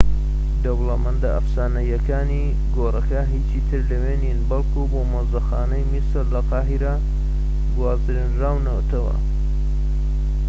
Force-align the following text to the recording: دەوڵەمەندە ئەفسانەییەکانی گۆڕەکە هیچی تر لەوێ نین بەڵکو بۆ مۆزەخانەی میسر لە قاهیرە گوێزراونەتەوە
دەوڵەمەندە 0.63 1.29
ئەفسانەییەکانی 1.33 2.43
گۆڕەکە 2.75 3.21
هیچی 3.33 3.61
تر 3.67 3.81
لەوێ 3.89 4.15
نین 4.23 4.39
بەڵکو 4.49 4.83
بۆ 4.91 5.01
مۆزەخانەی 5.11 5.87
میسر 5.91 6.25
لە 6.35 6.41
قاهیرە 6.49 6.93
گوێزراونەتەوە 7.75 9.15